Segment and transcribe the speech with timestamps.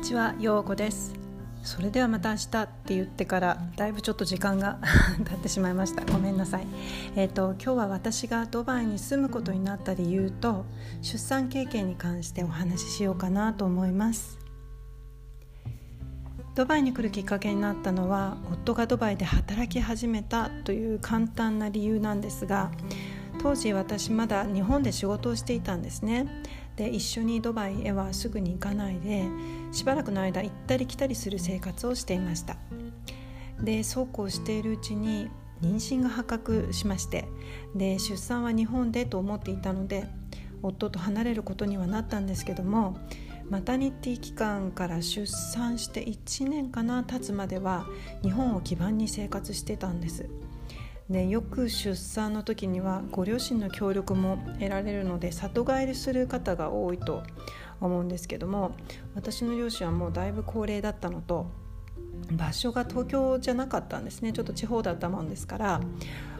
[0.00, 1.12] にちは、ようこです。
[1.62, 4.78] それではまた明日って言ってからだいぶちょっと時間が
[5.28, 6.10] 経ってしまいました。
[6.10, 6.66] ごめんなさい。
[7.16, 10.64] えっ、ー、と今日は私がドバイに住むことになった理由と
[11.02, 14.38] 出産経験に関してお話ししようかなと思います。
[16.54, 22.70] ドバイに来るきっかけになったのは夫がドバイで働き始めたという簡単な理由なんですが
[23.42, 26.26] 当時私まだ日本で仕事をしていたんですね。
[26.76, 29.24] で一緒にドバイへはすぐに行かないで
[29.72, 32.56] しばらくの間行ったり来たりする生活をしていました。
[33.62, 35.30] でそうこうしているうちに
[35.62, 37.26] 妊娠が発覚しまして
[37.74, 40.06] で出産は日本でと思っていたので
[40.62, 42.96] 夫と離れることにはなったんですけども
[43.50, 47.86] マタニティ期間から出産して1年かな経つまでは
[48.22, 50.26] 日本を基盤に生活してたんです。
[51.10, 57.24] でよく出産の時にはご両親の協力も得られるので里帰りする方が多いと
[57.80, 58.76] 思うんですけども
[59.16, 61.50] 私の両親はもうだいぶ高齢だったのと
[62.30, 65.80] 場所が東京じゃなかったんですねちょっと地方だったもんですから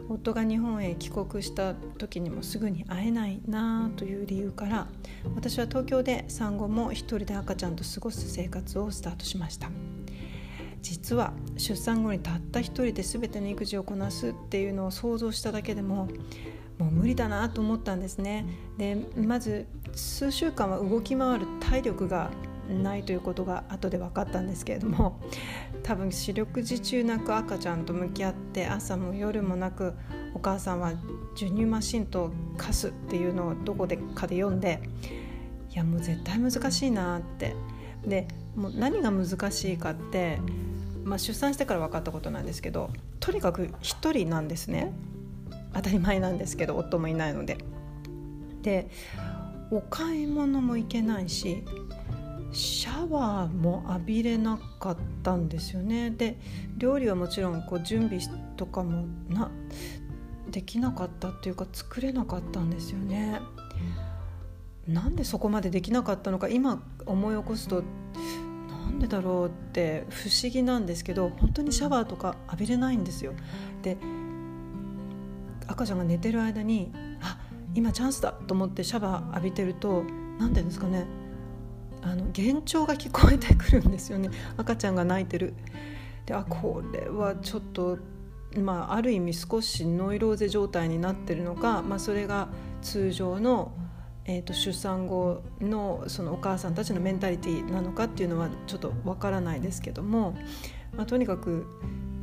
[0.08, 4.86] 夫が日本へ帰国した時にもすぐに会えないなという理由から
[5.34, 9.70] 私は東京で産後も一人で赤ちゃんと過ごす生活をスタートしました。
[10.82, 16.08] 実は出産後にたった一人で全ての育児をこなすっていうのを想像しただけでも
[16.78, 18.46] もう無理だなと思ったんですね。
[18.78, 22.30] でまず数週間は動き回る体力が
[22.70, 25.20] ないということが後で分かったんですけれども
[25.82, 29.94] 多分四六時中なく赤ちゃんと向き合って朝も夜もなく
[30.34, 30.92] お母さんは
[31.34, 34.80] 授乳マシンと貸すっていうのをどこでかで読んで
[35.72, 37.54] いやもう絶対難しいなって
[38.06, 40.38] でもう何が難しいかって
[41.04, 44.92] まあ、出産してから分かったことなんですけどとにかく1人なんですね
[45.74, 47.58] 当たり前なんですけど夫もいないので。
[48.62, 48.90] で
[49.70, 51.64] お買い物も行けないし
[52.52, 56.36] シャワーも浴びれなかったんですよねで
[56.76, 58.20] 料理はもちろんこう準備
[58.56, 59.48] とかもな
[60.50, 63.40] できなかったっていうか作れなかったんですよね。
[64.88, 67.82] なんでそこまでできなかったのか今思い起こすと
[68.68, 73.32] なんでだろうって不思議なんですけど本当にシャワーとか浴びれないんですよ。
[73.82, 73.96] で
[75.66, 76.92] 赤ちゃんが寝てる間に
[77.22, 77.38] あ
[77.74, 80.02] 今チャンスだと思ってシャワー浴びてると
[80.38, 81.06] 何て言うんですかね
[82.02, 85.54] あの幻聴が聞こえてくるんですよね赤ちゃんが泣いてる。
[86.26, 87.98] であこれはちょっと
[88.58, 92.48] まあ、ある意味少しノイローゼ状態になってるのか、まあ、それが
[92.82, 93.72] 通常の
[94.30, 100.36] えーと、出産後のそのお母さんたちのメンタリティーなのかっていうのはちょっとわからないですけども、
[100.96, 101.66] まあ、とにかく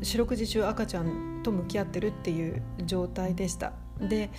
[0.01, 3.73] 四六時中赤ちゃんと向き合ってるっていう状態でした。
[3.99, 4.29] で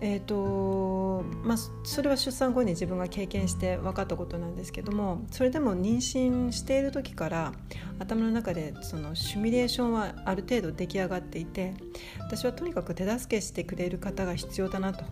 [0.00, 7.52] えーとまあ、それは出産後に自分が経験して分かったことなんですけどもそれでも妊娠している時から
[7.98, 11.74] 頭の中でそのシミュレーションはある程度出来上がっていて
[12.20, 15.04] 私はとにかく手助けしてくれる方が必要だなと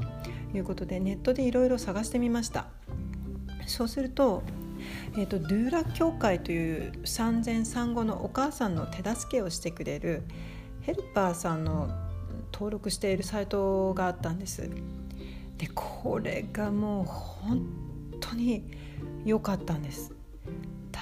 [0.57, 2.67] いうことでネットでいろいろ探してみました。
[3.67, 4.43] そうすると,、
[5.15, 10.23] えーと、ドゥーラ協会という産前産後のお母さんの手助けをしてくれる
[10.83, 11.89] ヘルパーさんの
[12.53, 14.71] 登録しているサイトがあったんです。
[15.59, 17.67] でこれがもう本
[18.21, 18.71] 当に
[19.25, 20.13] 良かったんです。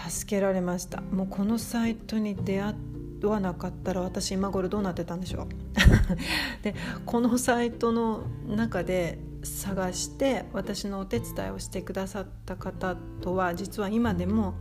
[0.08, 1.00] 助けられました。
[1.00, 2.74] もうこのサイトに出会
[3.22, 5.46] わなかったら私今頃どうなってたんでしょう。
[6.62, 6.74] で
[7.06, 14.54] このサイトの中で探して私のお手伝いをしてくださった方とは実は今でも、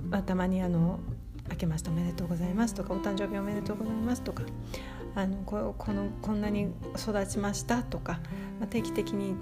[0.00, 1.00] まあ、たまにあの
[1.50, 4.42] 「明けましておめでとうございます」とか「お誕生日おめでとうございます」とか
[5.14, 8.20] あのここのこんなに育ちましたとか、
[8.58, 9.34] まあ、定期的に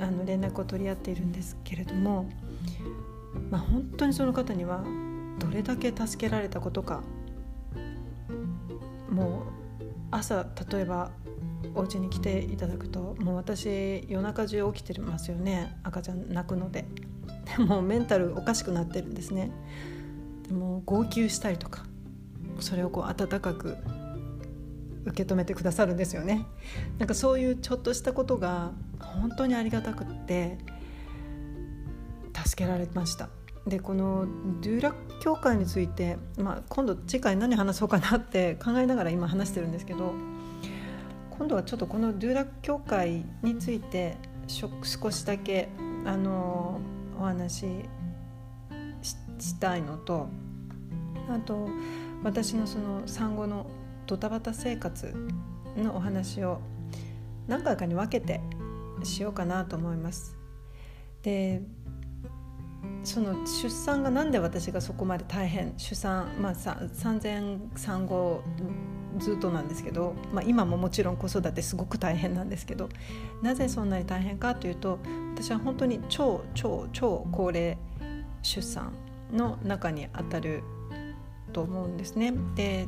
[0.00, 2.30] あの連絡を取り合っているんですけれども、
[3.50, 4.82] まあ、本当にその方には
[5.38, 7.02] どれだけ助けられたことか
[9.10, 9.42] も
[9.80, 11.10] う朝例えば
[11.74, 15.78] お家に来ていただくともう私夜中中起きてますよね。
[15.82, 16.84] 赤ちゃん泣くので。
[17.56, 19.50] でもメンタルおかしくなってるんですね。
[20.46, 21.84] でも号泣したりとか
[22.60, 23.76] それをこう温かく
[25.04, 26.46] 受け止めてくださるんですよね。
[26.98, 30.58] なんかそういうちょっとしたことが本当にありがたくって
[32.44, 33.28] 助けられました。
[33.66, 34.26] でこの
[34.62, 40.14] ドゥーラ協会について、まあ、今度次回何話そうかなって考えながら今話してるんですけど
[41.38, 44.16] 今度はちょっとこのドゥーラ協会について
[44.48, 45.68] 少しだけ
[46.04, 46.80] あの
[47.16, 47.66] お話し
[49.38, 50.28] したいのと
[51.28, 51.68] あと
[52.24, 53.70] 私のその産後の
[54.06, 55.14] ドタバタ生活
[55.76, 56.60] のお話を
[57.46, 58.40] 何回かに分けて
[59.04, 60.36] しようかなと思います。
[61.22, 61.62] で
[63.04, 68.42] その出産がなんで私がそこまで大変出産、まあ、産前産後
[69.18, 72.88] ずっとなんですけど、まあ、今ももちろん子育てすごく大変なんですけど
[73.42, 74.98] なぜそんなに大変かというと
[75.34, 77.78] 私は本当に超超超高齢
[78.42, 78.92] 出産
[79.32, 80.62] の中にあたる
[81.52, 82.34] と思うんですね。
[82.54, 82.86] で、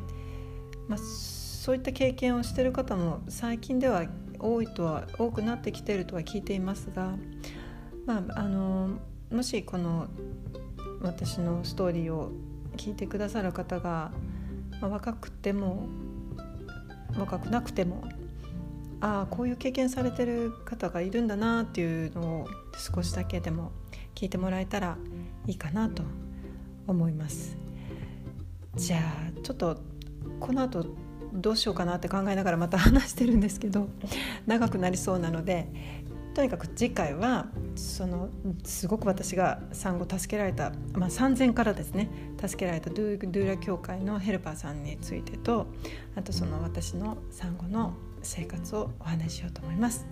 [0.87, 4.05] まあ、そういった経験をしてる方も最近では
[4.39, 7.15] 多いとは多くなってきてるとは聞いていますが、
[8.05, 8.99] まあ、あの
[9.31, 10.07] もしこの
[11.01, 12.31] 私のストーリーを
[12.77, 14.11] 聞いてくださる方が、
[14.81, 15.87] まあ、若くても
[17.17, 18.03] 若くなくても
[19.01, 22.47] ああこういう経験されてる方がいるんだなっていうのを
[22.77, 23.71] 少しだけでも
[24.15, 24.97] 聞いてもらえたら
[25.47, 26.03] いいかなと
[26.87, 27.57] 思います。
[28.75, 29.77] じゃあちょっと
[30.39, 30.85] この後
[31.33, 33.89] どうしようかなって考えながらまた話してるんですけど
[34.47, 35.67] 長くなりそうなので
[36.33, 38.29] とにかく次回はその
[38.63, 42.09] すごく私が産後助けられた、まあ、産前からですね
[42.47, 45.67] 助けられたドゥーラ協会のヘルパーさんについてと
[46.15, 47.93] あとその私の産後の
[48.23, 50.05] 生活をお話ししようと思います、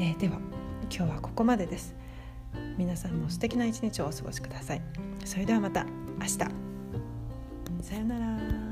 [0.00, 0.38] えー、では
[0.94, 1.94] 今日はここまでです。
[2.76, 4.82] 皆さんも素敵な一日をお過ごしください。
[5.24, 5.84] それではまた
[6.18, 6.38] 明日。
[7.82, 8.69] さようなら